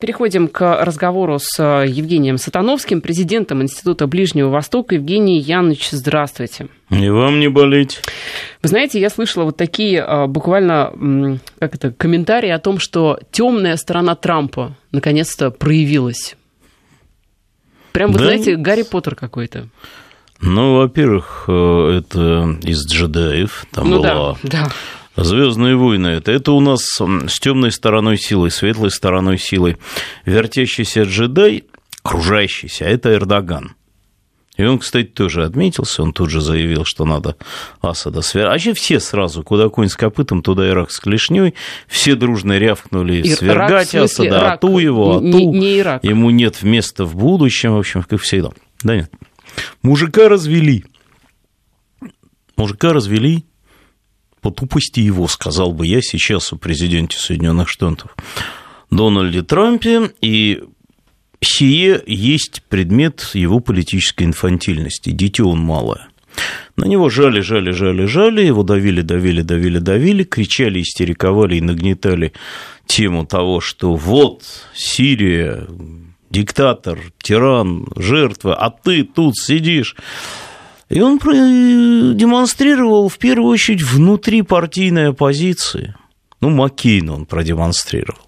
[0.00, 4.94] Переходим к разговору с э, Евгением Сатановским, президентом Института Ближнего Востока.
[4.94, 6.68] Евгений Янович, здравствуйте.
[6.90, 8.00] И вам не болеть.
[8.62, 13.74] Вы знаете, я слышала вот такие э, буквально как это, комментарии о том, что темная
[13.74, 16.36] сторона Трампа наконец-то проявилась.
[17.90, 18.26] Прям, вы да?
[18.26, 19.66] знаете, Гарри Поттер какой-то.
[20.40, 23.66] Ну, во-первых, э, это из джедаев.
[23.72, 24.72] Там ну, была да, да.
[25.20, 29.76] Звездные войны это, это у нас с темной стороной силы, светлой стороной силы.
[30.24, 31.64] Вертящийся джедай,
[32.02, 33.74] кружащийся, это Эрдоган.
[34.56, 37.36] И он, кстати, тоже отметился, он тут же заявил, что надо
[37.80, 38.50] Асада свергать.
[38.50, 41.54] А вообще все сразу, куда конь с копытом, туда Ирак с клешней,
[41.88, 46.04] все дружно рявкнули Ирак, свергать смысле, Асада, Ирак, ату его, ату, не, не Ирак.
[46.04, 48.50] ему нет места в будущем, в общем, как всегда.
[48.84, 49.10] Да нет.
[49.82, 50.84] Мужика развели.
[52.56, 53.44] Мужика развели,
[54.40, 58.16] по тупости его, сказал бы я сейчас о президенте Соединенных Штатов
[58.90, 60.62] Дональде Трампе, и
[61.40, 65.10] сие есть предмет его политической инфантильности.
[65.10, 66.08] Дитё он малое.
[66.76, 72.32] На него жали, жали, жали, жали, его давили, давили, давили, давили, кричали, истериковали и нагнетали
[72.86, 75.66] тему того, что вот Сирия,
[76.30, 79.96] диктатор, тиран, жертва, а ты тут сидишь
[80.88, 85.94] и он демонстрировал в первую очередь внутри партийной оппозиции.
[86.40, 88.22] Ну, Маккейна он продемонстрировал.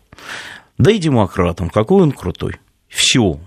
[0.78, 2.56] Да и демократам, какой он крутой.
[2.88, 3.38] Все.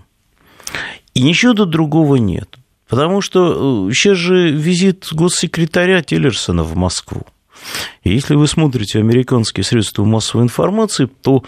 [1.14, 2.58] И ничего тут другого нет.
[2.88, 7.22] Потому что сейчас э, же визит госсекретаря Тиллерсона в Москву.
[8.02, 11.44] И если вы смотрите американские средства массовой информации, то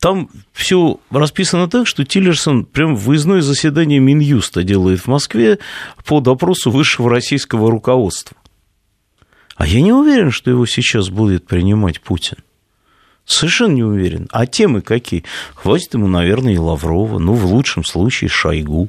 [0.00, 5.58] там все расписано так, что Тиллерсон прям выездное заседание Минюста делает в Москве
[6.04, 8.36] по допросу высшего российского руководства.
[9.56, 12.36] А я не уверен, что его сейчас будет принимать Путин.
[13.24, 14.28] Совершенно не уверен.
[14.30, 15.24] А темы какие?
[15.54, 18.88] Хватит ему, наверное, и Лаврова, ну, в лучшем случае, Шойгу.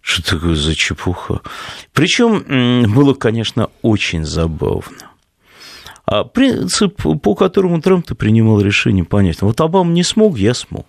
[0.00, 1.42] Что такое за чепуха?
[1.92, 5.11] Причем было, конечно, очень забавно.
[6.12, 9.46] А принцип, по которому Трамп-то принимал решение, понятно.
[9.46, 10.86] Вот Обама не смог, я смог.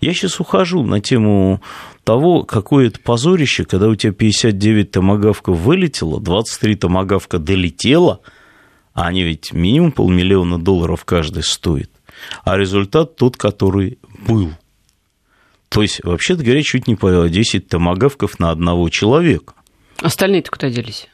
[0.00, 1.62] Я сейчас ухожу на тему
[2.02, 8.20] того, какое это позорище, когда у тебя 59 томогавков вылетело, 23 томогавка долетело,
[8.92, 11.92] а они ведь минимум полмиллиона долларов каждый стоит,
[12.42, 14.50] а результат тот, который был.
[15.68, 19.54] То есть, вообще-то говоря, чуть не по 10 томогавков на одного человека.
[19.98, 21.06] Остальные-то куда делись?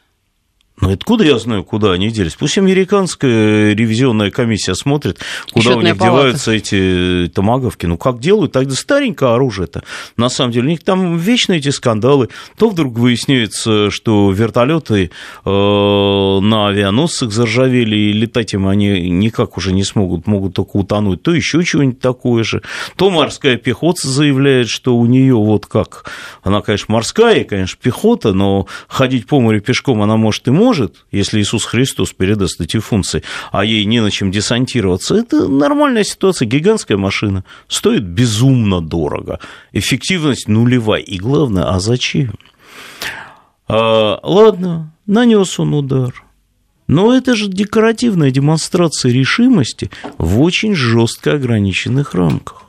[0.81, 2.35] Ну, откуда я знаю, куда они делись?
[2.35, 5.19] Пусть американская ревизионная комиссия смотрит,
[5.53, 6.17] куда Счетная у них палата.
[6.17, 7.85] деваются эти томаговки.
[7.85, 9.83] Ну, как делают, тогда старенькое оружие-то.
[10.17, 12.27] На самом деле, у них там вечно эти скандалы.
[12.57, 15.11] То вдруг выясняется, что вертолеты
[15.45, 21.23] э, на авианосцах заржавели, и летать им они никак уже не смогут, могут только утонуть.
[21.23, 22.61] То еще чего-нибудь такое же.
[22.97, 26.11] То морская пехота заявляет, что у нее вот как...
[26.43, 31.05] Она, конечно, морская, конечно, пехота, но ходить по морю пешком она может и может может,
[31.11, 33.21] если Иисус Христос передаст эти функции,
[33.51, 39.39] а ей не на чем десантироваться, это нормальная ситуация, гигантская машина, стоит безумно дорого,
[39.73, 42.33] эффективность нулевая, и главное, а зачем?
[43.67, 46.23] А, ладно, нанес он удар,
[46.87, 52.63] но это же декоративная демонстрация решимости в очень жестко ограниченных рамках.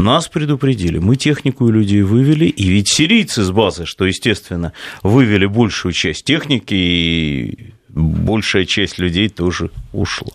[0.00, 4.72] Нас предупредили, мы технику и людей вывели, и ведь сирийцы с базы, что, естественно,
[5.02, 10.32] вывели большую часть техники, и большая часть людей тоже ушла.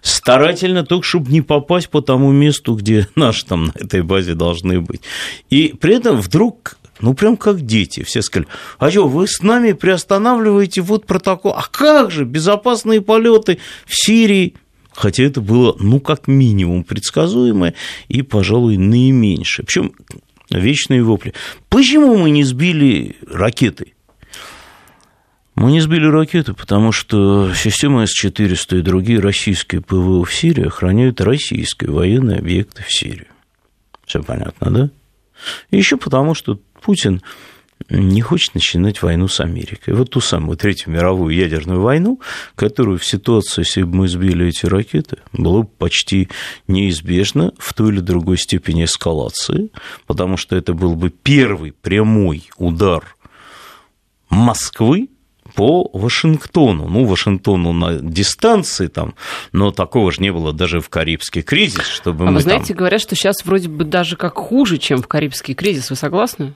[0.00, 4.80] Старательно только, чтобы не попасть по тому месту, где наши там на этой базе должны
[4.80, 5.02] быть.
[5.50, 8.04] И при этом вдруг ну, прям как дети.
[8.04, 8.48] Все сказали,
[8.78, 11.52] а что, вы с нами приостанавливаете вот протокол?
[11.52, 14.54] А как же, безопасные полеты в Сирии?
[14.94, 17.74] Хотя это было, ну, как минимум предсказуемое
[18.08, 19.64] и, пожалуй, наименьшее.
[19.66, 19.92] Причем
[20.50, 21.34] вечные вопли.
[21.68, 23.94] Почему мы не сбили ракеты?
[25.54, 31.20] Мы не сбили ракеты, потому что система С-400 и другие российские ПВО в Сирии охраняют
[31.20, 33.28] российские военные объекты в Сирии.
[34.06, 34.90] Все понятно, да?
[35.70, 37.22] И еще потому, что Путин
[37.88, 39.94] не хочет начинать войну с Америкой.
[39.94, 42.20] Вот ту самую Третью мировую ядерную войну,
[42.54, 46.28] которую в ситуации, если бы мы сбили эти ракеты, было бы почти
[46.68, 49.70] неизбежно в той или другой степени эскалации,
[50.06, 53.16] потому что это был бы первый прямой удар
[54.28, 55.08] Москвы
[55.54, 56.88] по Вашингтону.
[56.88, 59.14] Ну, Вашингтону на дистанции там,
[59.52, 62.78] но такого же не было даже в Карибский кризис, чтобы а мы вы знаете, там...
[62.78, 65.90] говорят, что сейчас вроде бы даже как хуже, чем в Карибский кризис.
[65.90, 66.54] Вы согласны?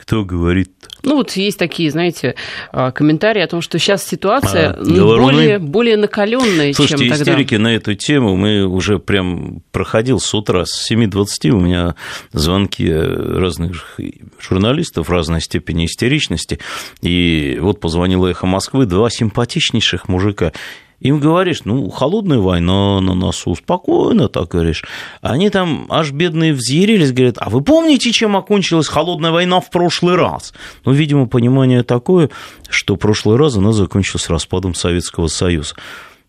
[0.00, 0.70] Кто говорит?
[1.02, 2.34] Ну, вот есть такие, знаете,
[2.72, 7.32] а, комментарии о том, что сейчас ситуация а, ну, более, более накаленная, Слушайте, чем тогда.
[7.32, 11.94] истерики на эту тему мы уже прям проходил с утра, с 7.20 у меня
[12.32, 13.98] звонки разных
[14.40, 16.58] журналистов разной степени истеричности.
[17.02, 20.52] И вот позвонила «Эхо Москвы», два симпатичнейших мужика
[21.00, 24.84] им говоришь, ну, холодная война на носу, спокойно так говоришь.
[25.22, 30.16] Они там аж бедные взъярились, говорят, а вы помните, чем окончилась холодная война в прошлый
[30.16, 30.52] раз?
[30.84, 32.30] Ну, видимо, понимание такое,
[32.68, 35.74] что в прошлый раз она закончилась распадом Советского Союза.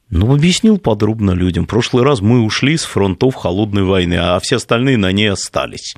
[0.09, 1.65] Ну, объяснил подробно людям.
[1.65, 5.95] В прошлый раз мы ушли с фронтов холодной войны, а все остальные на ней остались.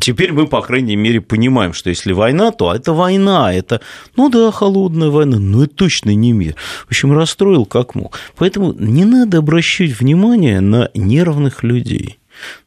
[0.00, 3.80] Теперь мы, по крайней мере, понимаем, что если война, то это война, это,
[4.16, 6.56] ну да, холодная война, но это точно не мир.
[6.86, 8.18] В общем, расстроил как мог.
[8.36, 12.18] Поэтому не надо обращать внимание на нервных людей.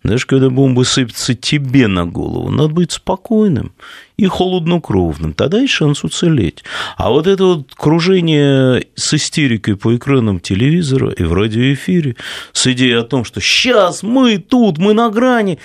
[0.03, 3.73] Даже когда бомбы сыпятся тебе на голову, надо быть спокойным
[4.17, 6.63] и холоднокровным, тогда есть шанс уцелеть.
[6.95, 12.15] А вот это вот кружение с истерикой по экранам телевизора и в радиоэфире
[12.53, 15.59] с идеей о том, что сейчас мы тут, мы на грани,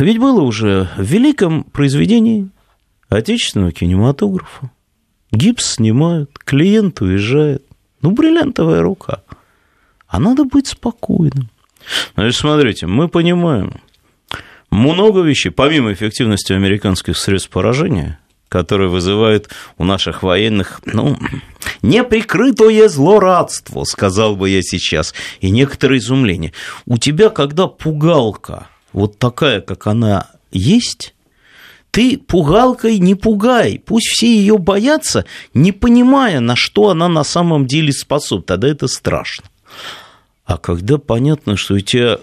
[0.00, 2.48] ведь было уже в великом произведении
[3.08, 4.70] отечественного кинематографа.
[5.32, 7.64] Гипс снимают, клиент уезжает.
[8.00, 9.22] Ну, бриллиантовая рука.
[10.06, 11.50] А надо быть спокойным.
[12.14, 13.80] Значит, смотрите, мы понимаем
[14.70, 21.18] много вещей, помимо эффективности американских средств поражения, которые вызывают у наших военных, ну,
[21.82, 26.52] неприкрытое злорадство, сказал бы я сейчас, и некоторое изумление.
[26.86, 31.14] У тебя, когда пугалка– вот такая, как она есть,
[31.90, 35.24] ты пугалкой не пугай, пусть все ее боятся,
[35.54, 39.46] не понимая, на что она на самом деле способна, тогда это страшно.
[40.44, 42.18] А когда понятно, что у тебя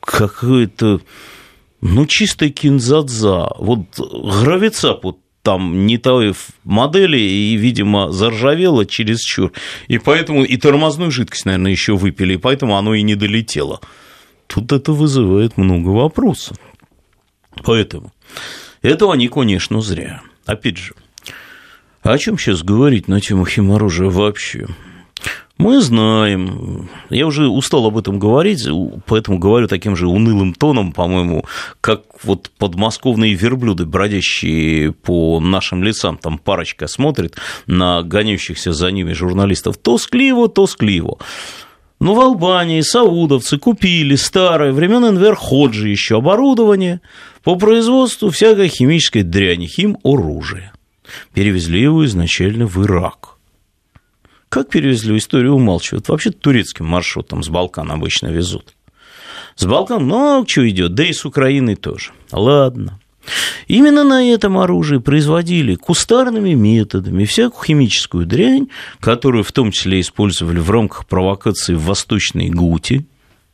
[0.00, 1.00] какое-то,
[1.80, 6.34] ну, чистое кинзадза, вот гравицап вот там не той
[6.64, 9.52] модели и, видимо, заржавело чересчур.
[9.88, 13.80] И поэтому и тормозную жидкость, наверное, еще выпили, и поэтому оно и не долетело.
[14.46, 16.56] Тут это вызывает много вопросов.
[17.64, 18.12] Поэтому
[18.82, 20.22] этого они, конечно, зря.
[20.46, 20.94] Опять же,
[22.02, 24.66] о чем сейчас говорить на тему химоружия вообще?
[25.58, 28.66] Мы знаем, я уже устал об этом говорить,
[29.06, 31.44] поэтому говорю таким же унылым тоном, по-моему,
[31.80, 37.36] как вот подмосковные верблюды, бродящие по нашим лесам, там парочка смотрит
[37.66, 41.18] на гоняющихся за ними журналистов, тоскливо, тоскливо.
[42.02, 47.00] Ну, в Албании саудовцы купили старое, времен Энвер Ходжи еще оборудование
[47.44, 50.72] по производству всякой химической дряни, хим-оружия.
[51.32, 53.36] Перевезли его изначально в Ирак.
[54.48, 56.08] Как перевезли, историю умалчивают.
[56.08, 58.74] Вообще турецким маршрутом с Балкан обычно везут.
[59.54, 62.10] С Балкан много чего идет, да и с Украины тоже.
[62.32, 62.98] Ладно.
[63.68, 68.68] Именно на этом оружии производили кустарными методами всякую химическую дрянь,
[69.00, 73.06] которую в том числе использовали в рамках провокации в Восточной Гути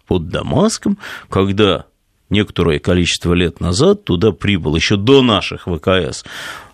[0.06, 0.98] под Дамаском,
[1.28, 1.84] когда
[2.30, 6.24] некоторое количество лет назад туда прибыл еще до наших ВКС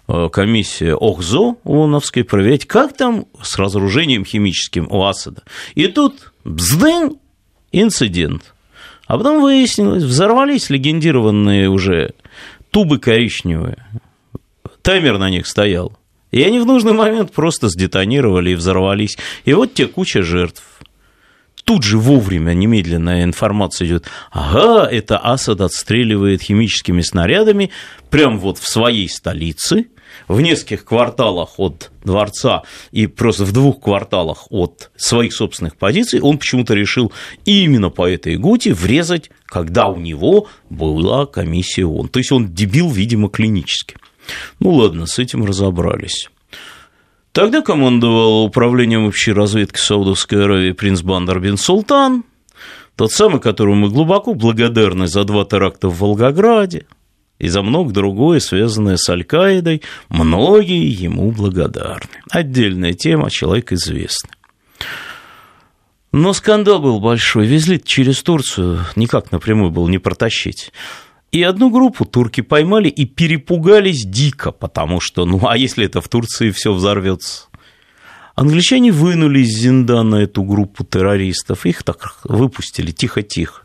[0.08, 5.42] э, комиссия ОХЗО ООНовской проверять, как там с разоружением химическим у Асада.
[5.74, 7.18] И тут бздынь,
[7.72, 8.54] инцидент.
[9.06, 12.14] А потом выяснилось, взорвались легендированные уже
[12.74, 13.86] тубы коричневые.
[14.82, 15.96] Таймер на них стоял.
[16.32, 19.16] И они в нужный момент просто сдетонировали и взорвались.
[19.44, 20.64] И вот те куча жертв.
[21.62, 24.06] Тут же вовремя немедленная информация идет.
[24.32, 27.70] Ага, это Асад отстреливает химическими снарядами
[28.10, 29.86] прямо вот в своей столице,
[30.28, 32.62] в нескольких кварталах от дворца
[32.92, 37.12] и просто в двух кварталах от своих собственных позиций, он почему-то решил
[37.44, 42.08] именно по этой гуте врезать когда у него была комиссия ООН.
[42.08, 43.96] То есть он дебил, видимо, клинически.
[44.58, 46.28] Ну ладно, с этим разобрались.
[47.30, 52.24] Тогда командовал управлением общей разведки Саудовской Аравии принц Бандер бин Султан,
[52.96, 56.86] тот самый, которому мы глубоко благодарны за два теракта в Волгограде
[57.44, 62.08] и за много другое, связанное с Аль-Каидой, многие ему благодарны.
[62.30, 64.30] Отдельная тема, человек известный.
[66.10, 67.46] Но скандал был большой.
[67.46, 70.72] Везли через Турцию, никак напрямую было не протащить.
[71.32, 76.08] И одну группу турки поймали и перепугались дико, потому что, ну, а если это в
[76.08, 77.48] Турции все взорвется?
[78.36, 83.64] Англичане вынули из Зиндана эту группу террористов, их так выпустили тихо-тихо.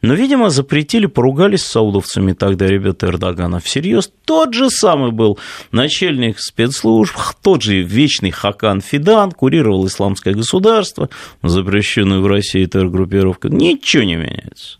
[0.00, 4.12] Но, видимо, запретили, поругались с саудовцами тогда ребята Эрдогана всерьез.
[4.24, 5.38] Тот же самый был
[5.72, 11.08] начальник спецслужб, тот же вечный Хакан Фидан, курировал исламское государство,
[11.42, 13.48] запрещенную в России террор-группировку.
[13.48, 14.78] Ничего не меняется.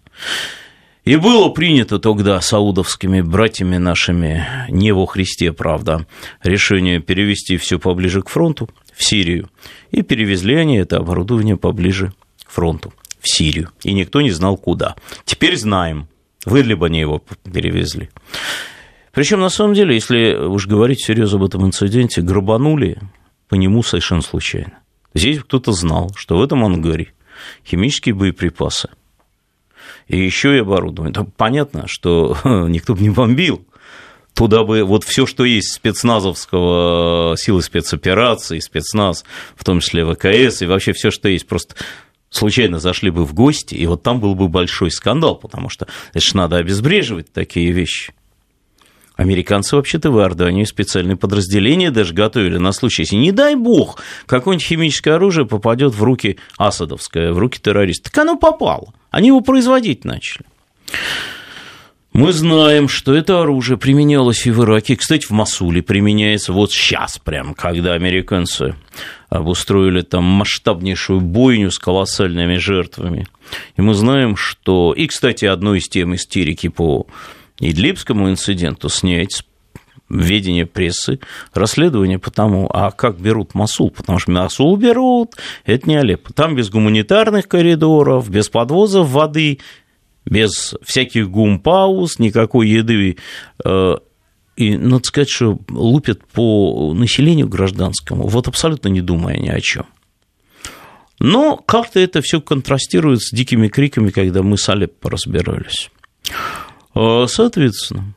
[1.04, 6.06] И было принято тогда саудовскими братьями нашими, не во Христе, правда,
[6.42, 9.48] решение перевести все поближе к фронту, в Сирию.
[9.90, 12.12] И перевезли они это оборудование поближе
[12.44, 13.70] к фронту, в Сирию.
[13.82, 14.96] И никто не знал, куда.
[15.24, 16.08] Теперь знаем,
[16.44, 18.10] в Идлиб они его перевезли.
[19.12, 23.00] Причем, на самом деле, если уж говорить серьезно об этом инциденте, грабанули
[23.48, 24.78] по нему совершенно случайно.
[25.14, 27.12] Здесь кто-то знал, что в этом ангаре
[27.64, 28.90] химические боеприпасы
[30.06, 31.14] и еще и оборудование.
[31.14, 33.64] Там понятно, что никто бы не бомбил.
[34.34, 39.24] Туда бы вот все, что есть спецназовского, силы спецопераций, спецназ,
[39.56, 41.74] в том числе ВКС, и вообще все, что есть, просто
[42.30, 46.24] случайно зашли бы в гости, и вот там был бы большой скандал, потому что это
[46.24, 48.12] же надо обезбреживать такие вещи.
[49.16, 54.64] Американцы вообще-то в Иордании специальные подразделения даже готовили на случай, если, не дай бог, какое-нибудь
[54.64, 58.12] химическое оружие попадет в руки асадовское, в руки террористов.
[58.12, 58.94] Так оно попало.
[59.10, 60.44] Они его производить начали.
[62.18, 64.96] Мы знаем, что это оружие применялось и в Ираке.
[64.96, 68.74] Кстати, в Масуле применяется вот сейчас, прям, когда американцы
[69.28, 73.28] обустроили там масштабнейшую бойню с колоссальными жертвами.
[73.76, 74.92] И мы знаем, что...
[74.94, 77.06] И, кстати, одной из тем истерики по
[77.60, 79.44] Идлибскому инциденту снять
[80.08, 81.20] ведение прессы,
[81.54, 86.32] расследование по тому, а как берут Масул, потому что Масул берут, это не Алеппо.
[86.32, 89.60] Там без гуманитарных коридоров, без подвозов воды,
[90.28, 93.16] без всяких гумпауз, никакой еды.
[93.64, 93.96] Э,
[94.56, 99.86] и надо сказать, что лупят по населению гражданскому, вот абсолютно не думая ни о чем.
[101.20, 105.90] Но как-то это все контрастирует с дикими криками, когда мы с Алеппо разбирались.
[106.94, 108.14] А, соответственно,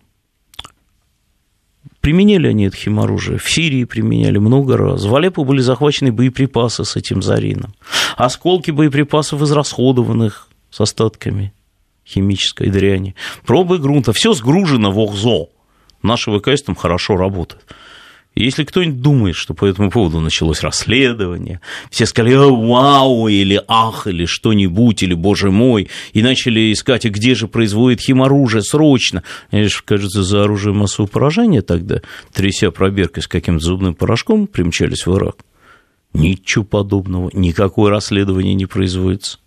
[1.99, 3.39] применяли они это химоружие.
[3.39, 5.05] В Сирии применяли много раз.
[5.05, 7.73] В Алеппо были захвачены боеприпасы с этим зарином.
[8.17, 11.53] Осколки боеприпасов израсходованных с остатками
[12.05, 13.15] химической дряни.
[13.46, 14.13] Пробы грунта.
[14.13, 15.48] Все сгружено в ОХЗО.
[16.03, 17.65] Наши ВКС там хорошо работают.
[18.34, 24.25] Если кто-нибудь думает, что по этому поводу началось расследование, все сказали «вау» или «ах» или
[24.25, 29.24] что-нибудь, или «боже мой», и начали искать, и где же производит химоружие срочно.
[29.50, 35.05] Они же, кажется, за оружие массового поражения тогда, тряся пробиркой с каким-то зубным порошком, примчались
[35.05, 35.36] в Ирак.
[36.13, 39.39] Ничего подобного, никакое расследование не производится.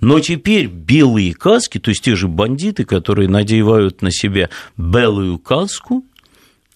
[0.00, 6.04] Но теперь белые каски, то есть те же бандиты, которые надевают на себя белую каску,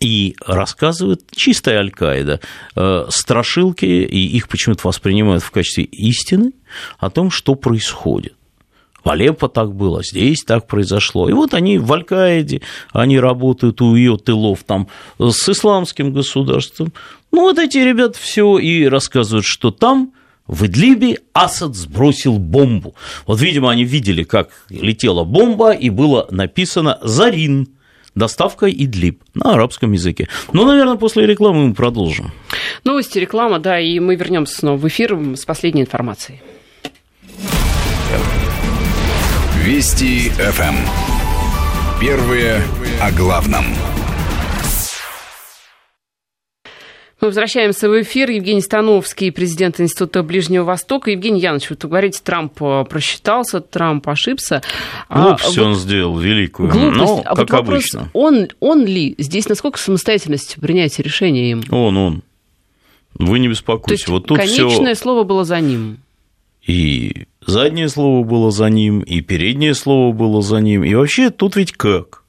[0.01, 2.41] и рассказывают чистая Аль-Каида,
[2.77, 6.53] э, страшилки, и их почему-то воспринимают в качестве истины
[6.99, 8.35] о том, что происходит.
[9.03, 11.29] В Алеппо так было, здесь так произошло.
[11.29, 16.93] И вот они в Аль-Каиде, они работают у ее тылов там с исламским государством.
[17.31, 20.13] Ну, вот эти ребята все и рассказывают, что там
[20.47, 22.95] в Идлибе Асад сбросил бомбу.
[23.27, 27.69] Вот, видимо, они видели, как летела бомба, и было написано «Зарин»,
[28.15, 30.29] доставка Идлиб на арабском языке.
[30.53, 32.33] Ну, наверное, после рекламы мы продолжим.
[32.85, 36.41] Новости, реклама, да, и мы вернемся снова в эфир с последней информацией.
[39.63, 40.77] Вести ФМ.
[42.01, 42.63] Первые
[43.01, 43.65] о главном.
[47.25, 48.29] Мы возвращаемся в эфир.
[48.29, 51.11] Евгений Становский, президент Института Ближнего Востока.
[51.11, 54.61] Евгений Янович, вот вы говорите, Трамп э, просчитался, Трамп ошибся.
[55.09, 56.99] Глупость а, он сделал великую, глупость.
[56.99, 58.11] но а как вот вопрос, обычно.
[58.13, 61.65] Он, он ли здесь, насколько самостоятельность принятия решения им?
[61.71, 62.23] Он, он.
[63.15, 63.87] Вы не беспокойтесь.
[63.87, 65.03] То есть, вот тут конечное всё...
[65.03, 66.01] слово было за ним.
[66.67, 70.85] И заднее слово было за ним, и переднее слово было за ним.
[70.85, 72.23] И вообще тут ведь как?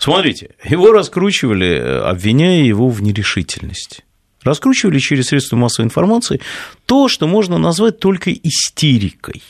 [0.00, 4.02] Смотрите, его раскручивали, э, обвиняя его в нерешительности.
[4.42, 6.40] Раскручивали через средства массовой информации
[6.86, 9.42] то, что можно назвать только истерикой.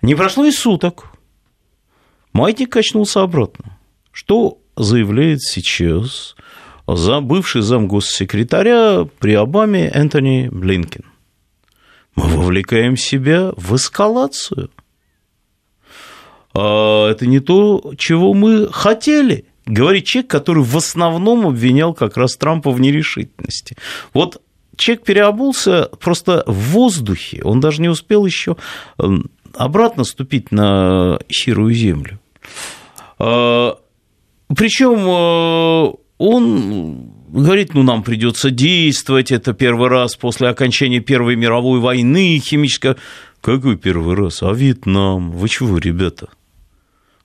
[0.00, 1.06] Не прошло и суток.
[2.32, 3.76] Маятник качнулся обратно.
[4.12, 6.36] Что заявляет сейчас
[6.86, 11.04] за бывший замгоссекретаря при Обаме Энтони Блинкен?
[12.14, 14.70] Мы вовлекаем себя в эскалацию–
[16.54, 19.46] это не то, чего мы хотели.
[19.66, 23.76] Говорит человек, который в основном обвинял как раз Трампа в нерешительности.
[24.12, 24.40] Вот
[24.76, 28.56] человек переобулся просто в воздухе, он даже не успел еще
[28.98, 32.20] эм, обратно ступить на серую землю.
[33.18, 33.78] А,
[34.54, 41.80] Причем э, он говорит, ну, нам придется действовать, это первый раз после окончания Первой мировой
[41.80, 42.96] войны химическая.
[43.40, 44.42] Какой первый раз?
[44.42, 45.32] А Вьетнам?
[45.32, 46.28] Вы чего, ребята?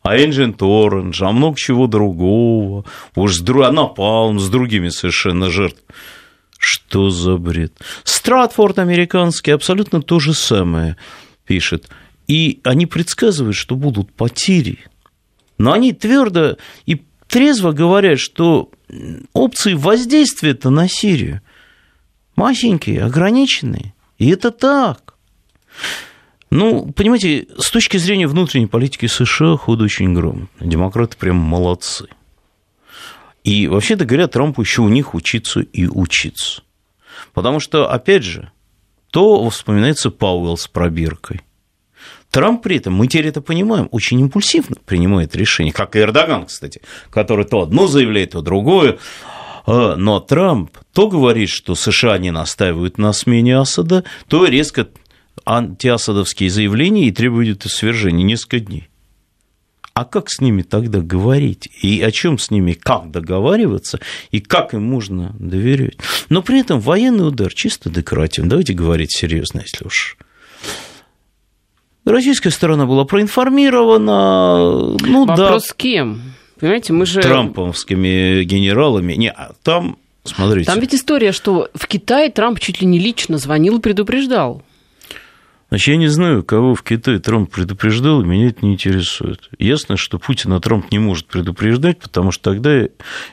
[0.02, 3.66] А Engine Orange, а много чего другого, уж с, друг...
[3.66, 5.86] а Напалм с другими совершенно жертвами.
[6.58, 7.74] Что за бред?
[8.04, 10.98] Стратфорд американский абсолютно то же самое
[11.46, 11.90] пишет.
[12.28, 14.80] И они предсказывают, что будут потери.
[15.58, 18.70] Но они твердо и трезво говорят, что
[19.34, 21.42] опции воздействия-то на Сирию
[22.36, 23.94] маленькие, ограниченные.
[24.18, 25.16] И это так.
[26.50, 30.48] Ну, понимаете, с точки зрения внутренней политики США ход очень громко.
[30.60, 32.08] Демократы прям молодцы.
[33.44, 36.64] И вообще-то говоря, Трампу еще у них учиться и учиться.
[37.34, 38.52] Потому что, опять же,
[39.12, 41.42] то вспоминается Пауэлл с пробиркой.
[42.32, 46.82] Трамп при этом, мы теперь это понимаем, очень импульсивно принимает решение, как и Эрдоган, кстати,
[47.10, 49.00] который то одно заявляет, то другое.
[49.66, 54.88] А, но Трамп то говорит, что США не настаивают на смене Асада, то резко
[55.46, 58.90] антиасадовские заявления и требуют свержения несколько дней.
[59.94, 61.68] А как с ними тогда говорить?
[61.82, 64.00] И о чем с ними, как договариваться?
[64.32, 65.98] И как им можно доверять?
[66.30, 68.50] Но при этом военный удар чисто декоративный.
[68.50, 70.18] Давайте говорить серьезно, если уж
[72.06, 74.96] Российская сторона была проинформирована.
[75.00, 76.22] Ну, Вопрос да, с кем?
[76.60, 77.22] Понимаете, мы же...
[77.22, 79.14] Трамповскими генералами.
[79.14, 80.72] Не, а там, смотрите.
[80.72, 84.64] Там ведь история, что в Китае Трамп чуть ли не лично звонил и предупреждал.
[85.70, 89.50] Значит, я не знаю, кого в Китае Трамп предупреждал, и меня это не интересует.
[89.60, 92.88] Ясно, что Путина Трамп не может предупреждать, потому что тогда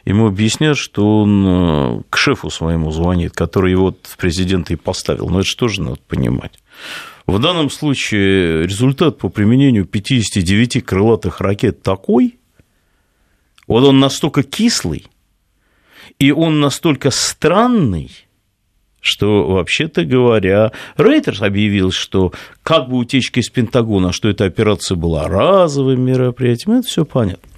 [0.04, 5.30] ему объяснят, что он э, к шефу своему звонит, который его в президента и поставил.
[5.30, 6.58] Но это же тоже надо понимать.
[7.26, 12.38] В данном случае результат по применению 59 крылатых ракет такой,
[13.66, 15.06] вот он настолько кислый,
[16.18, 18.10] и он настолько странный,
[19.06, 22.32] что, вообще-то говоря, Рейтерс объявил, что
[22.62, 27.48] как бы утечка из Пентагона, что эта операция была разовым мероприятием, это все понятно.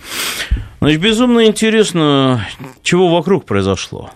[0.80, 2.46] Значит, безумно интересно,
[2.82, 4.10] чего вокруг произошло.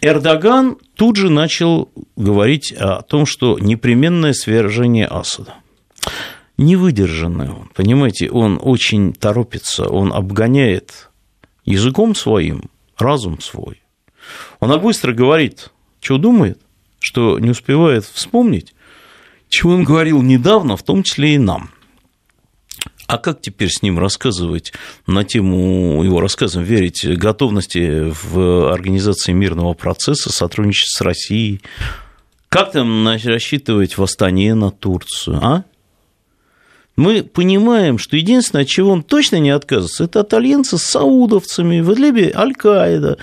[0.00, 5.54] Эрдоган тут же начал говорить о том, что непременное свержение Асада.
[6.56, 11.10] Невыдержанный он, понимаете, он очень торопится, он обгоняет
[11.64, 13.82] языком своим разум свой.
[14.60, 15.70] Он быстро говорит,
[16.04, 16.60] что думает,
[17.00, 18.74] что не успевает вспомнить,
[19.48, 21.70] чего он говорил недавно, в том числе и нам.
[23.06, 24.72] А как теперь с ним рассказывать
[25.06, 31.60] на тему его рассказам, верить готовности в организации мирного процесса, сотрудничать с Россией?
[32.48, 35.64] Как там рассчитывать восстание на Турцию, а?
[36.96, 41.80] Мы понимаем, что единственное, от чего он точно не отказывается, это от альянса с саудовцами,
[41.80, 43.18] в Идлибе Аль-Каида,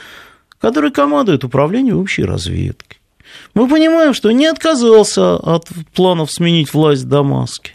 [0.61, 2.97] который командует управлением общей разведки.
[3.53, 7.73] Мы понимаем, что не отказался от планов сменить власть в Дамаске.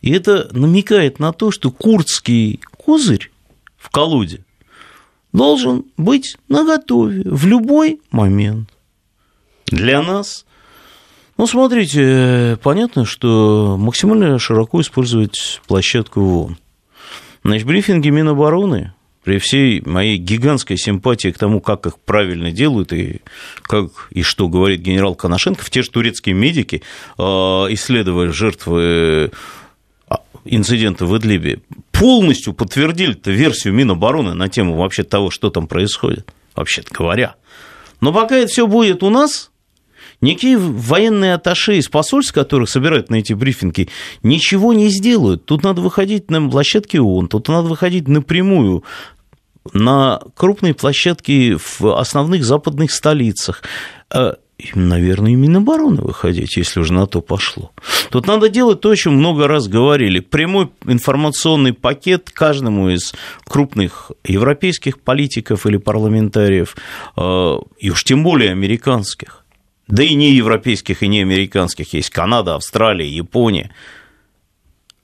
[0.00, 3.30] И это намекает на то, что курдский козырь
[3.76, 4.44] в колоде
[5.32, 8.70] должен быть наготове в любой момент.
[9.66, 10.46] Для нас,
[11.36, 16.56] ну, смотрите, понятно, что максимально широко использовать площадку ООН.
[17.44, 18.94] Значит, брифинги Минобороны
[19.30, 23.20] при всей моей гигантской симпатии к тому, как их правильно делают и
[23.62, 26.82] как и что говорит генерал Коношенко, в те же турецкие медики,
[27.16, 29.30] а, исследовали жертвы
[30.44, 31.60] инцидента в Идлибе,
[31.92, 37.36] полностью подтвердили версию Минобороны на тему вообще того, что там происходит, вообще-то говоря.
[38.00, 39.52] Но пока это все будет у нас,
[40.20, 43.90] никакие военные атташе из посольств, которых собирают на эти брифинги,
[44.24, 45.44] ничего не сделают.
[45.44, 48.82] Тут надо выходить на площадки ООН, тут надо выходить напрямую
[49.72, 53.62] на крупные площадки в основных западных столицах
[54.12, 54.34] э,
[54.74, 57.72] наверное, и Минобороны выходить, если уже на то пошло.
[58.10, 60.20] Тут надо делать то, о чем много раз говорили.
[60.20, 66.76] Прямой информационный пакет каждому из крупных европейских политиков или парламентариев,
[67.16, 69.44] э, и уж тем более американских.
[69.86, 71.92] Да и не европейских, и не американских.
[71.94, 73.70] Есть Канада, Австралия, Япония.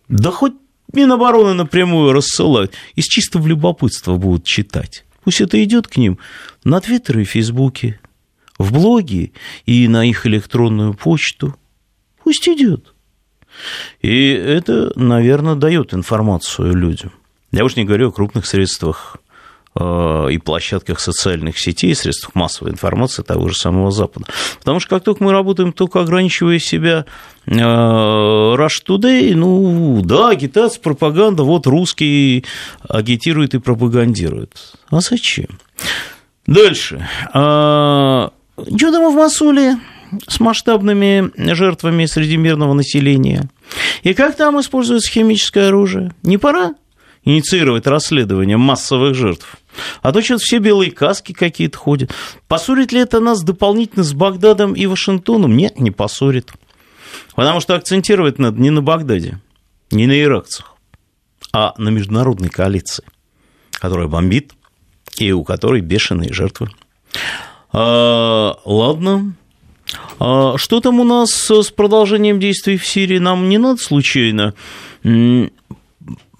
[0.08, 0.54] Да хоть
[0.96, 2.72] Минобороны напрямую рассылают.
[2.94, 5.04] Из чистого любопытства будут читать.
[5.24, 6.18] Пусть это идет к ним
[6.64, 8.00] на Твиттере и Фейсбуке,
[8.56, 9.32] в блоге
[9.66, 11.54] и на их электронную почту.
[12.24, 12.94] Пусть идет.
[14.00, 17.12] И это, наверное, дает информацию людям.
[17.52, 19.18] Я уж не говорю о крупных средствах
[19.78, 24.26] и площадках социальных сетей, средствах массовой информации того же самого Запада.
[24.58, 27.04] Потому что как только мы работаем, только ограничивая себя
[27.46, 32.44] э, Rush Today, ну да, агитация, пропаганда, вот русские
[32.88, 34.74] агитируют и пропагандируют.
[34.88, 35.58] А зачем?
[36.46, 37.06] Дальше.
[37.34, 38.30] А,
[38.78, 39.76] Чудом в Масуле
[40.28, 43.50] с масштабными жертвами среди мирного населения.
[44.02, 46.12] И как там используется химическое оружие?
[46.22, 46.74] Не пора
[47.26, 49.58] инициировать расследование массовых жертв?
[50.00, 52.10] А то что-то все белые каски какие-то ходят.
[52.48, 55.54] Поссорит ли это нас дополнительно с Багдадом и Вашингтоном?
[55.54, 56.52] Нет, не поссорит.
[57.34, 59.40] Потому что акцентировать надо не на Багдаде,
[59.90, 60.76] не на иракцах,
[61.52, 63.04] а на международной коалиции,
[63.72, 64.52] которая бомбит
[65.18, 66.70] и у которой бешеные жертвы.
[67.72, 69.34] А, ладно.
[70.18, 73.18] А, что там у нас с продолжением действий в Сирии?
[73.18, 74.54] Нам не надо случайно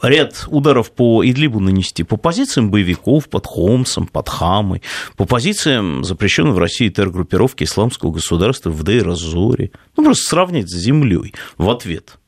[0.03, 4.83] ряд ударов по Идлибу нанести, по позициям боевиков, под Хомсом, под Хамой,
[5.17, 9.71] по позициям запрещенной в России террор-группировки исламского государства в Дейр-Азоре.
[9.97, 12.19] Ну, просто сравнить с землей в ответ.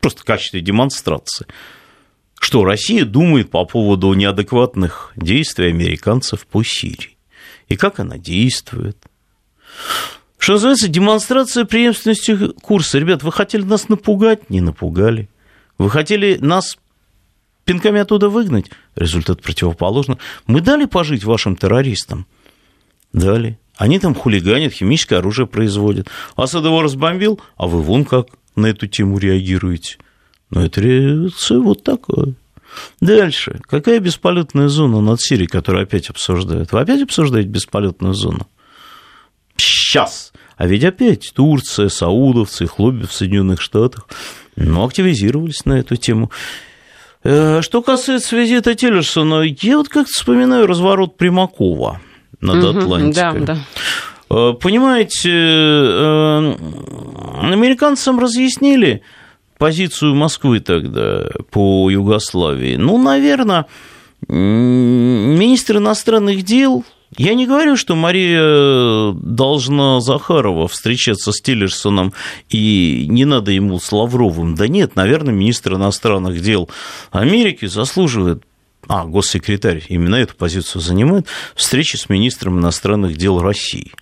[0.00, 1.46] Просто в качестве демонстрации.
[2.40, 7.16] Что Россия думает по поводу неадекватных действий американцев по Сирии.
[7.68, 8.96] И как она действует.
[10.38, 12.98] Что называется, демонстрация преемственности курса.
[12.98, 14.48] Ребят, вы хотели нас напугать?
[14.50, 15.28] Не напугали.
[15.78, 16.78] Вы хотели нас
[17.68, 18.70] пинками оттуда выгнать?
[18.96, 20.16] Результат противоположный.
[20.46, 22.26] Мы дали пожить вашим террористам?
[23.12, 23.58] Дали.
[23.76, 26.08] Они там хулиганят, химическое оружие производят.
[26.34, 29.98] Асад его разбомбил, а вы вон как на эту тему реагируете.
[30.48, 32.34] Но это реакция вот такое.
[33.02, 33.60] Дальше.
[33.68, 36.72] Какая бесполетная зона над Сирией, которую опять обсуждают?
[36.72, 38.48] Вы опять обсуждаете бесполетную зону?
[39.56, 40.32] Сейчас.
[40.56, 44.08] А ведь опять Турция, саудовцы, лобби в Соединенных Штатах
[44.56, 46.30] ну, активизировались на эту тему.
[47.24, 52.00] Э, что касается визита Тиллерсона, я вот как-то вспоминаю разворот Примакова
[52.40, 53.40] над угу, Атлантикой.
[53.40, 53.58] Да, да.
[54.30, 56.54] Э, понимаете, э,
[57.42, 59.02] американцам разъяснили
[59.58, 62.76] позицию Москвы тогда по Югославии.
[62.76, 63.66] Ну, наверное,
[64.28, 66.84] министр иностранных дел
[67.16, 72.12] я не говорю, что Мария должна Захарова встречаться с Тиллерсоном
[72.50, 74.54] и не надо ему с Лавровым.
[74.54, 76.68] Да нет, наверное, министр иностранных дел
[77.10, 78.44] Америки заслуживает
[78.88, 83.92] а, госсекретарь именно эту позицию занимает, встречи с министром иностранных дел России.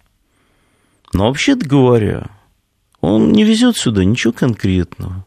[1.12, 2.26] Но вообще-то говоря,
[3.00, 5.24] он не везет сюда ничего конкретного.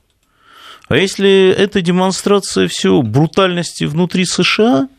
[0.89, 4.89] А если это демонстрация все брутальности внутри США,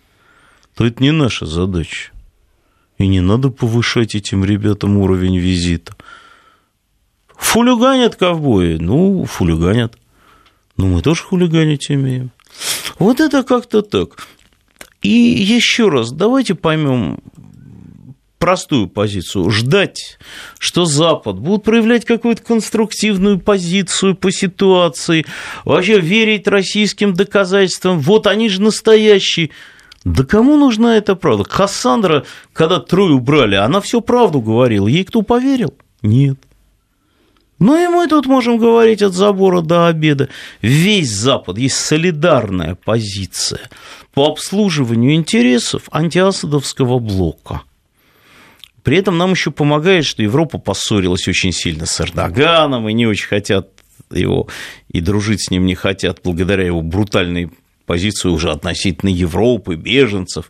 [0.75, 2.11] то это не наша задача.
[3.01, 5.97] И не надо повышать этим ребятам уровень визита.
[7.35, 8.77] Фулиганят ковбои.
[8.77, 9.97] Ну, фулиганят.
[10.77, 12.31] Ну, мы тоже хулиганить умеем.
[12.99, 14.27] Вот это как-то так.
[15.01, 17.21] И еще раз, давайте поймем
[18.39, 19.49] простую позицию.
[19.49, 20.19] Ждать,
[20.59, 25.25] что Запад будет проявлять какую-то конструктивную позицию по ситуации,
[25.65, 27.99] вообще верить российским доказательствам.
[27.99, 29.53] Вот они же настоящие.
[30.05, 31.45] Да кому нужна эта правда?
[31.45, 34.87] Кассандра, когда Трою убрали, она всю правду говорила.
[34.87, 35.75] Ей кто поверил?
[36.03, 36.39] Нет.
[37.59, 40.31] Ну и мы тут можем говорить от забора до обеда.
[40.63, 43.69] Весь Запад есть солидарная позиция
[44.15, 47.63] по обслуживанию интересов антиасадовского блока.
[48.83, 53.29] При этом нам еще помогает, что Европа поссорилась очень сильно с Эрдоганом и не очень
[53.29, 53.69] хотят
[54.11, 54.49] его,
[54.89, 57.51] и дружить с ним не хотят благодаря его брутальной
[57.91, 60.49] позицию уже относительно Европы, беженцев.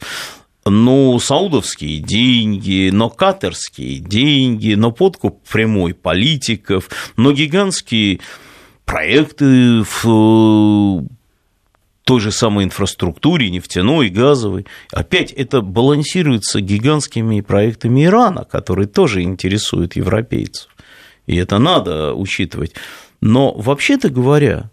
[0.67, 8.21] Ну, саудовские деньги, но катерские деньги, но подкуп прямой политиков, но гигантские
[8.85, 11.03] проекты в
[12.05, 14.67] той же самой инфраструктуре, нефтяной, газовой.
[14.93, 20.69] Опять это балансируется гигантскими проектами Ирана, которые тоже интересуют европейцев.
[21.27, 22.75] И это надо учитывать.
[23.23, 24.69] Но вообще-то говоря,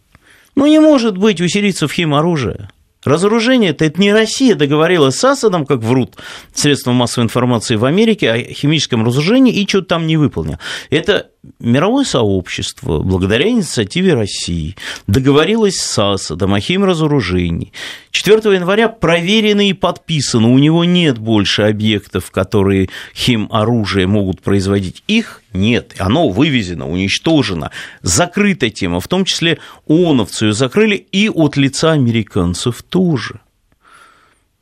[0.57, 2.71] ну, не может быть у сирийцев химоружия.
[3.03, 6.15] Разоружение это, не Россия договорилась с Асадом, как врут
[6.51, 10.57] средства массовой информации в Америке, о химическом разоружении и что-то там не выполнил.
[10.89, 11.29] Это
[11.59, 14.75] мировое сообщество, благодаря инициативе России,
[15.07, 17.73] договорилось с Асадом о химразоружении.
[18.11, 25.03] 4 января проверено и подписано, у него нет больше объектов, которые химоружие могут производить.
[25.07, 31.57] Их нет, оно вывезено, уничтожено, закрыта тема, в том числе ООНовцы ее закрыли и от
[31.57, 33.39] лица американцев тоже.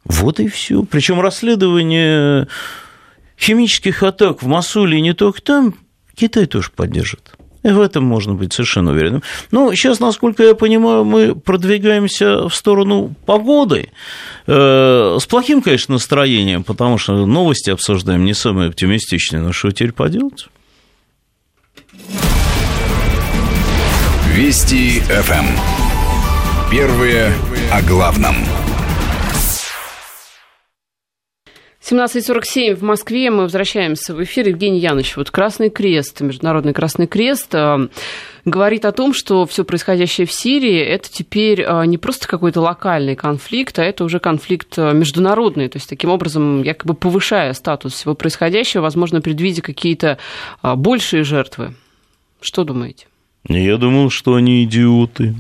[0.06, 0.84] Вот и все.
[0.84, 2.48] Причем расследование
[3.40, 5.76] химических атак в Масуле не только там,
[6.16, 7.36] Китай тоже поддержит.
[7.64, 9.24] И в этом можно быть совершенно уверенным.
[9.50, 13.90] Ну, сейчас, насколько я понимаю, мы продвигаемся в сторону погоды.
[14.46, 19.94] Э, с плохим, конечно, настроением, потому что новости обсуждаем не самые оптимистичные, но что теперь
[19.94, 20.48] поделать?
[24.36, 25.46] Вести ФМ.
[26.70, 27.34] Первые
[27.72, 28.36] о главном.
[31.88, 33.30] 17.47 в Москве.
[33.30, 34.48] Мы возвращаемся в эфир.
[34.48, 37.90] Евгений Янович, вот Красный Крест, Международный Красный Крест э,
[38.44, 43.16] говорит о том, что все происходящее в Сирии это теперь э, не просто какой-то локальный
[43.16, 45.70] конфликт, а это уже конфликт э, международный.
[45.70, 50.18] То есть таким образом, якобы повышая статус всего происходящего, возможно, предвидя какие-то
[50.64, 51.76] большие жертвы.
[52.42, 53.06] Что думаете?
[53.48, 55.36] Я думал, что они идиоты.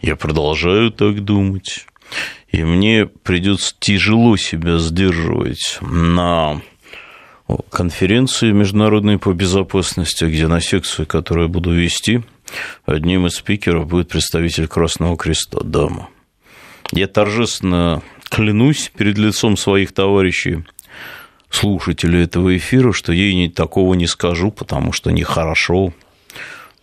[0.00, 1.86] Я продолжаю так думать.
[2.54, 6.60] И мне придется тяжело себя сдерживать на
[7.68, 12.22] конференции международной по безопасности, где на секцию, которую я буду вести,
[12.86, 16.10] одним из спикеров будет представитель Красного Креста, дама.
[16.92, 20.64] Я торжественно клянусь перед лицом своих товарищей,
[21.50, 25.92] слушателей этого эфира, что ей такого не скажу, потому что нехорошо.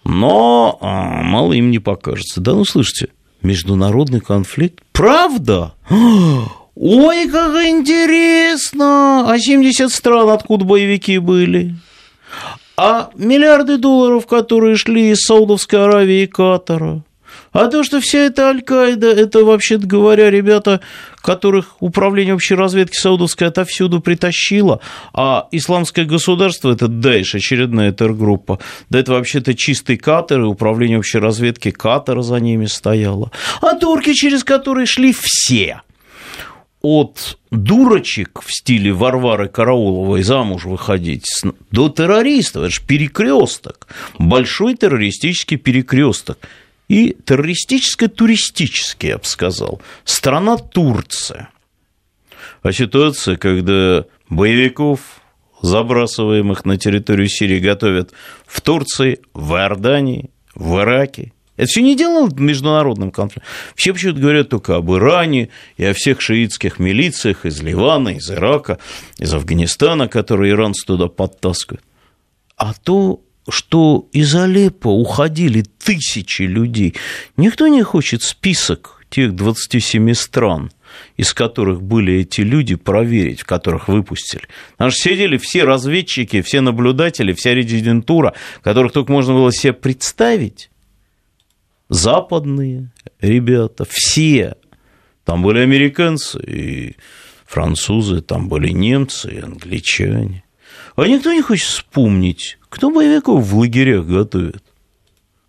[0.03, 2.41] Но а, мало им не покажется.
[2.41, 3.07] Да ну, слышите,
[3.41, 4.79] международный конфликт.
[4.91, 5.73] Правда?
[6.75, 9.31] Ой, как интересно!
[9.31, 11.75] А 70 стран, откуда боевики были?
[12.77, 17.03] А миллиарды долларов, которые шли из Саудовской Аравии и Катара?
[17.51, 20.79] А то, что вся эта Аль-Каида, это, вообще-то говоря, ребята,
[21.17, 24.79] которых управление общей разведки Саудовской отовсюду притащило,
[25.13, 28.59] а исламское государство, это Даиш, очередная тергруппа,
[28.89, 33.31] да это вообще-то чистый Катар, и управление общей разведки Катара за ними стояло.
[33.61, 35.81] А турки, через которые шли все,
[36.81, 41.25] от дурочек в стиле Варвары Карауловой замуж выходить
[41.69, 42.63] до террористов.
[42.63, 43.87] Это же перекресток,
[44.17, 46.39] большой террористический перекресток
[46.91, 51.49] и террористическо-туристический, я бы сказал, страна Турция.
[52.63, 54.99] А ситуация, когда боевиков,
[55.61, 58.11] забрасываемых на территорию Сирии, готовят
[58.45, 61.31] в Турции, в Иордании, в Ираке.
[61.55, 63.49] Это все не дело международным конфликтом.
[63.73, 68.79] Все почему-то говорят только об Иране и о всех шиитских милициях из Ливана, из Ирака,
[69.17, 71.85] из Афганистана, которые иранцы туда подтаскивают.
[72.57, 76.95] А то что из Алеппо уходили тысячи людей.
[77.37, 80.71] Никто не хочет список тех 27 стран,
[81.17, 84.43] из которых были эти люди, проверить, в которых выпустили.
[84.71, 90.69] Потому что сидели все разведчики, все наблюдатели, вся резидентура, которых только можно было себе представить.
[91.89, 94.55] Западные ребята, все.
[95.25, 96.95] Там были американцы и
[97.45, 100.43] французы, там были немцы и англичане.
[101.01, 104.63] А никто не хочет вспомнить, кто боевиков в лагерях готовит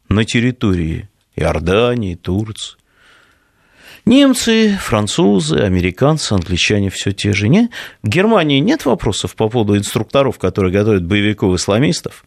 [0.09, 2.79] на территории Иордании, Турции.
[4.07, 7.49] Немцы, французы, американцы, англичане все те же.
[7.49, 7.69] Не?
[8.03, 12.25] В Германии нет вопросов по поводу инструкторов, которые готовят боевиков-исламистов,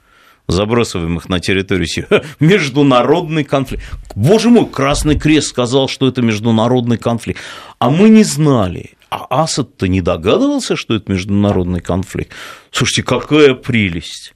[0.47, 2.21] забрасываемых на территорию Сирии.
[2.39, 3.83] Международный конфликт.
[4.13, 7.41] Боже мой, Красный Крест сказал, что это международный конфликт.
[7.79, 8.94] А мы не знали.
[9.09, 12.33] А Асад-то не догадывался, что это международный конфликт.
[12.71, 14.33] Слушайте, какая прелесть.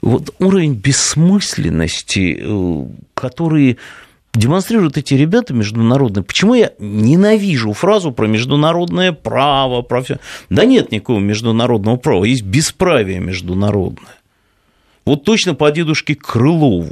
[0.00, 3.78] Вот уровень бессмысленности, э, который
[4.32, 6.22] демонстрируют эти ребята международные.
[6.22, 10.18] Почему я ненавижу фразу про международное право, про все.
[10.48, 14.16] Да нет никакого международного права, есть бесправие международное.
[15.04, 16.90] Вот точно по дедушке Крылову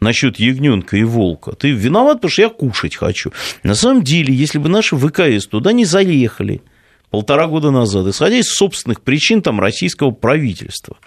[0.00, 1.52] насчет ягненка и волка.
[1.52, 3.32] Ты виноват, потому что я кушать хочу.
[3.62, 6.62] На самом деле, если бы наши ВКС туда не заехали
[7.10, 10.96] полтора года назад, исходя из собственных причин там, российского правительства–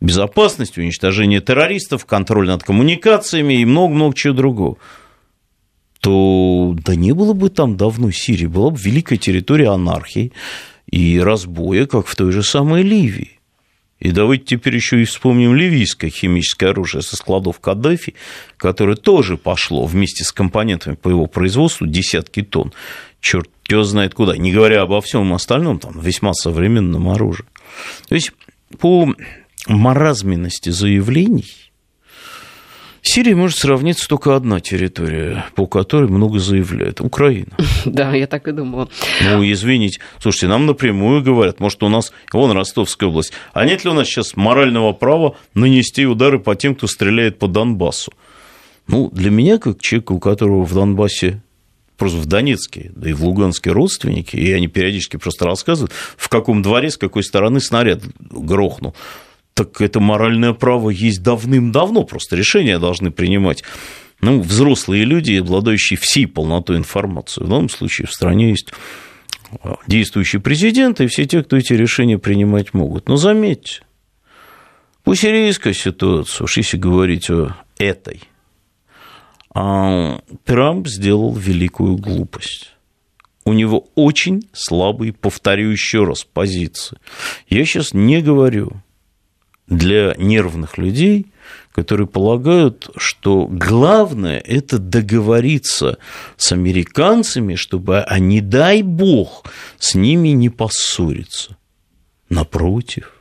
[0.00, 4.76] безопасность, уничтожение террористов, контроль над коммуникациями и много-много чего другого,
[6.00, 10.32] то да не было бы там давно Сирии, была бы великая территория анархии
[10.90, 13.35] и разбоя, как в той же самой Ливии.
[13.98, 18.14] И давайте теперь еще и вспомним ливийское химическое оружие со складов Каддафи,
[18.56, 22.72] которое тоже пошло вместе с компонентами по его производству десятки тонн.
[23.20, 27.46] Черт его знает куда, не говоря обо всем остальном, там, весьма современном оружии.
[28.08, 28.32] То есть
[28.78, 29.12] по
[29.66, 31.65] маразменности заявлений
[33.08, 37.00] Сирии может сравниться только одна территория, по которой много заявляют.
[37.00, 37.56] Украина.
[37.84, 38.88] Да, я так и думала.
[39.22, 40.00] Ну, извините.
[40.18, 44.08] Слушайте, нам напрямую говорят, может, у нас, вон Ростовская область, а нет ли у нас
[44.08, 48.12] сейчас морального права нанести удары по тем, кто стреляет по Донбассу?
[48.88, 51.40] Ну, для меня, как человека, у которого в Донбассе
[51.96, 56.60] просто в Донецке, да и в Луганске родственники, и они периодически просто рассказывают, в каком
[56.60, 58.94] дворе, с какой стороны снаряд грохнул
[59.56, 63.64] так это моральное право есть давным-давно, просто решения должны принимать
[64.20, 67.42] ну, взрослые люди, обладающие всей полнотой информации.
[67.42, 68.72] В данном случае в стране есть
[69.62, 73.08] а, действующий президент и все те, кто эти решения принимать могут.
[73.08, 73.80] Но заметьте,
[75.04, 78.24] по сирийской ситуации, уж если говорить о этой,
[79.54, 82.74] а, Трамп сделал великую глупость.
[83.46, 86.98] У него очень слабые, повторю еще раз, позиции.
[87.48, 88.82] Я сейчас не говорю
[89.66, 91.26] для нервных людей,
[91.72, 95.98] которые полагают, что главное– это договориться
[96.36, 99.44] с американцами, чтобы, а не дай бог,
[99.78, 101.56] с ними не поссориться.
[102.28, 103.12] Напротив.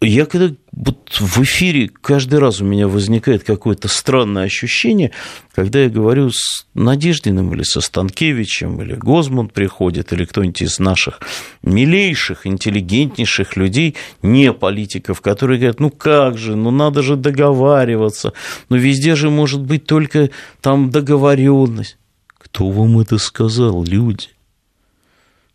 [0.00, 5.12] Я когда вот в эфире каждый раз у меня возникает какое-то странное ощущение,
[5.54, 11.20] когда я говорю с Надеждиным или со Станкевичем, или Гозмунд приходит, или кто-нибудь из наших
[11.62, 18.32] милейших, интеллигентнейших людей, не политиков, которые говорят, ну как же, ну надо же договариваться,
[18.70, 20.30] ну везде же может быть только
[20.62, 21.98] там договоренность.
[22.28, 24.28] Кто вам это сказал, люди?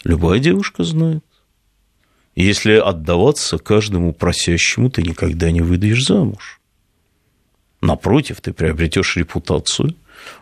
[0.03, 1.23] Любая девушка знает.
[2.37, 6.61] Если отдаваться каждому просящему, ты никогда не выйдешь замуж.
[7.81, 9.95] Напротив, ты приобретешь репутацию,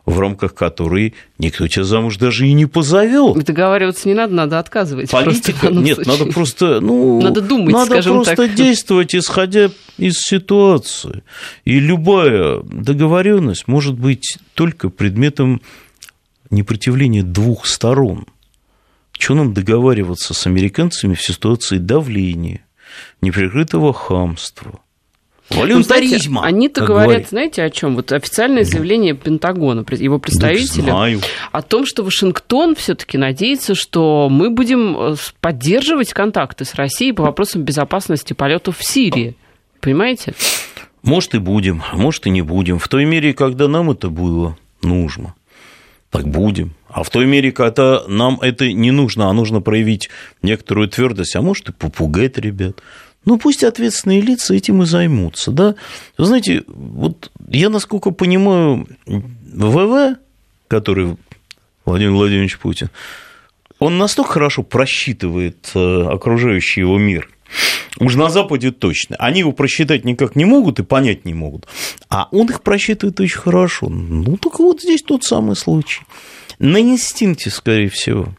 [0.05, 3.41] в рамках которой никто тебя замуж даже и не позовет.
[3.45, 5.10] Договариваться не надо, надо отказывать.
[5.10, 5.69] Политика?
[5.69, 6.19] Нет, случае.
[6.19, 6.81] надо просто...
[6.81, 8.53] Ну, надо думать, Надо просто так.
[8.55, 11.23] действовать, исходя из ситуации.
[11.63, 15.62] И любая договоренность может быть только предметом
[16.49, 18.25] непротивления двух сторон–
[19.17, 22.65] что нам договариваться с американцами в ситуации давления,
[23.21, 24.80] неприкрытого хамства,
[25.49, 26.41] волюнтаризма.
[26.41, 27.30] Ну, они-то говорят, говорит.
[27.30, 27.95] знаете, о чем?
[27.95, 31.19] Вот официальное заявление Пентагона, его представителя,
[31.51, 37.23] о том, что Вашингтон все-таки надеется, что мы будем э, поддерживать контакты с Россией по
[37.23, 39.36] вопросам безопасности полетов в Сирии.
[39.82, 40.34] Понимаете?
[41.04, 42.80] Может, и будем, может, и не будем.
[42.80, 45.36] В той мере, когда нам это было нужно
[46.15, 46.71] так будем.
[46.95, 50.10] А в той мере, когда нам это не нужно, а нужно проявить
[50.41, 52.81] некоторую твердость, а может и попугать ребят.
[53.25, 55.75] Ну, пусть ответственные лица этим и займутся, да.
[56.17, 60.15] Вы знаете, вот я, насколько понимаю, ВВ,
[60.69, 61.17] который
[61.84, 62.89] Владимир Владимирович Путин,
[63.77, 67.29] он настолько хорошо просчитывает э, окружающий его мир,
[67.99, 69.15] Уж на Западе точно.
[69.17, 71.67] Они его просчитать никак не могут и понять не могут.
[72.10, 73.88] А он их просчитывает очень хорошо.
[73.88, 76.01] Ну, так вот здесь тот самый случай.
[76.59, 78.33] На инстинкте, скорее всего.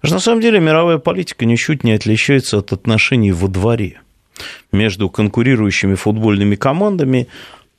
[0.00, 4.00] Потому что на самом деле мировая политика ничуть не отличается от отношений во дворе
[4.72, 7.28] между конкурирующими футбольными командами,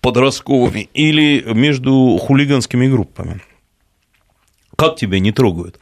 [0.02, 3.42] подростковыми или между хулиганскими группами.
[4.76, 5.80] Как тебя не трогают?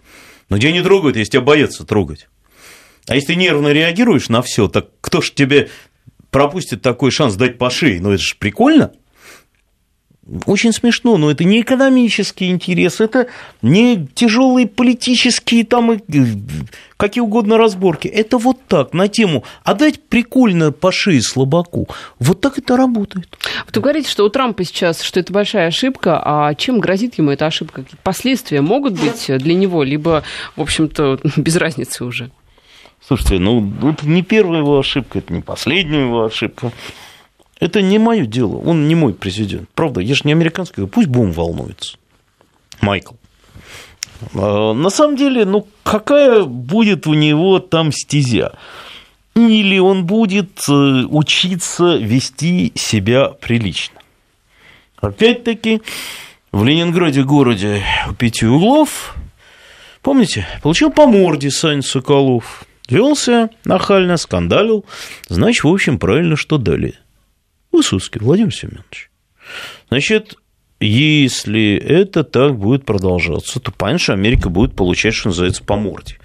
[0.50, 2.28] Но тебя не трогают, если тебя боятся трогать.
[3.08, 5.70] А если ты нервно реагируешь на все, так кто ж тебе
[6.32, 8.02] пропустит такой шанс дать по шее?
[8.02, 8.92] Ну, это же прикольно.
[10.46, 13.28] Очень смешно, но это не экономический интерес, это
[13.62, 16.00] не тяжелые политические там и
[16.98, 18.08] какие угодно разборки.
[18.08, 21.88] Это вот так, на тему «А дать прикольно по шее слабаку».
[22.20, 23.38] Вот так это работает.
[23.74, 27.46] Вы говорите, что у Трампа сейчас, что это большая ошибка, а чем грозит ему эта
[27.46, 27.84] ошибка?
[27.84, 30.24] Какие последствия могут быть для него, либо,
[30.56, 32.32] в общем-то, без разницы уже?
[33.06, 36.74] Слушайте, ну это не первая его ошибка, это не последняя его ошибка.
[37.60, 39.70] Это не мое дело, он не мой президент.
[39.74, 41.98] Правда, я же не американский, пусть Бум волнуется.
[42.82, 43.16] Майкл.
[44.34, 48.54] А, на самом деле, ну какая будет у него там стезя?
[49.36, 54.00] Или он будет э, учиться вести себя прилично?
[55.00, 55.82] Опять-таки,
[56.52, 59.16] в Ленинграде городе у пяти углов,
[60.02, 62.66] помните, получил по морде Сань Соколов.
[62.90, 64.86] Велся нахально, скандалил.
[65.30, 66.96] Значит, в общем, правильно, что дали.
[67.72, 69.12] Высоцкий Владимир Семенович.
[69.90, 70.36] Значит,
[70.80, 76.18] если это так будет продолжаться, то, что Америка будет получать, что называется, по морде.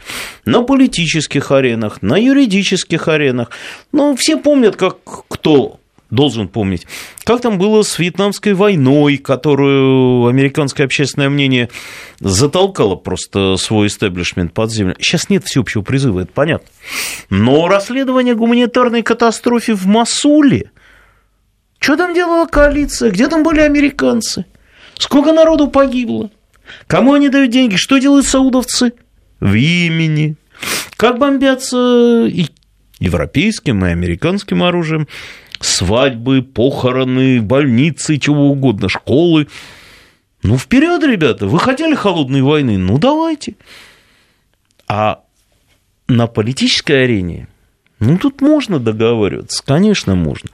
[0.45, 3.51] На политических аренах, на юридических аренах.
[3.93, 5.81] Ну, все помнят, как кто
[6.13, 6.87] должен помнить.
[7.25, 11.71] Как там было с Вьетнамской войной, которую американское общественное мнение
[12.21, 14.95] затолкало просто свой истеблишмент под землю.
[15.01, 16.69] Сейчас нет всеобщего призыва, это понятно.
[17.31, 20.71] Но расследование гуманитарной катастрофы в Масуле,
[21.83, 24.47] что там делала коалиция, где там были американцы,
[24.99, 26.31] сколько народу погибло,
[26.87, 28.93] кому они дают деньги, что делают саудовцы
[29.41, 30.37] в Йемене,
[30.97, 32.47] как бомбятся и
[33.01, 35.09] европейским и американским оружием
[35.59, 39.49] свадьбы, похороны, больницы, чего угодно, школы.
[40.45, 42.79] Ну, вперед, ребята, вы хотели холодной войны?
[42.79, 43.57] Ну, давайте.
[44.87, 45.21] А
[46.07, 47.49] на политической арене,
[47.99, 50.51] ну, тут можно договариваться, конечно, можно.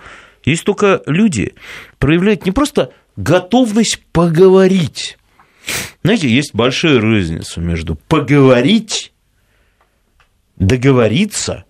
[0.48, 1.54] Есть только люди
[1.98, 5.18] проявляют не просто готовность поговорить.
[6.02, 9.12] Знаете, есть большая разница между поговорить,
[10.56, 11.66] договориться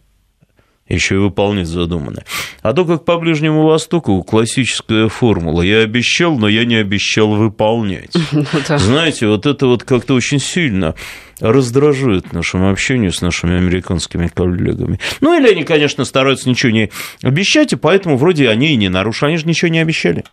[0.95, 2.25] еще и выполнить задуманное.
[2.63, 5.63] А то, как по Ближнему Востоку, классическая формула.
[5.63, 8.13] Я обещал, но я не обещал выполнять.
[8.39, 10.95] Ну Знаете, вот это вот как-то очень сильно
[11.41, 14.99] раздражает нашему общению с нашими американскими коллегами.
[15.21, 16.91] Ну, или они, конечно, стараются ничего не
[17.23, 19.31] обещать, и поэтому вроде они и не нарушили.
[19.31, 20.25] Они же ничего не обещали.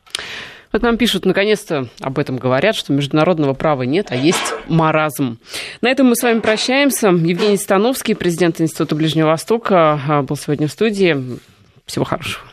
[0.76, 5.40] Вот нам пишут, наконец-то об этом говорят, что международного права нет, а есть маразм.
[5.80, 7.08] На этом мы с вами прощаемся.
[7.08, 11.40] Евгений Становский, президент Института Ближнего Востока, а, был сегодня в студии.
[11.86, 12.44] Всего хорошего.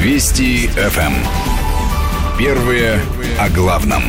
[0.00, 1.08] Вести FM.
[1.08, 2.38] Эм.
[2.38, 3.00] Первые
[3.36, 4.04] о главном.